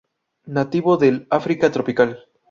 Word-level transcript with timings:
Nativo 0.47 0.97
del 0.97 1.27
África 1.29 1.69
tropical. 1.71 2.17